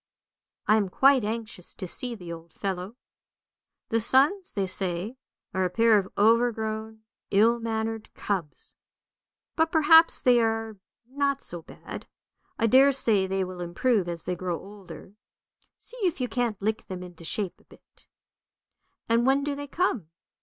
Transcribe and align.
I 0.65 0.77
am 0.77 0.89
quite 0.89 1.23
anxious 1.23 1.75
to 1.75 1.87
see 1.87 2.15
the 2.15 2.33
old 2.33 2.53
fellow. 2.53 2.95
The 3.89 3.99
sons, 3.99 4.55
they 4.55 4.65
say, 4.65 5.15
are 5.53 5.63
a 5.63 5.69
pair 5.69 5.99
of 5.99 6.11
overgrown, 6.17 7.03
ill 7.29 7.59
mannered 7.59 8.11
cubs; 8.15 8.73
but 9.55 9.71
perhaps 9.71 10.19
they 10.19 10.41
are 10.41 10.77
not 11.07 11.43
so 11.43 11.61
bad; 11.61 12.07
I 12.57 12.65
daresay 12.65 13.27
they 13.27 13.43
will 13.43 13.61
improve 13.61 14.07
as 14.09 14.25
they 14.25 14.33
grow 14.35 14.59
older. 14.59 15.13
See 15.77 15.97
if 15.97 16.19
you 16.19 16.27
can't 16.27 16.59
lick 16.59 16.87
them 16.87 17.03
into 17.03 17.23
shape 17.23 17.59
a 17.61 17.65
bit."" 17.65 18.07
And 19.07 19.27
when 19.27 19.43
do 19.43 19.53
they 19.53 19.67
come? 19.67 20.09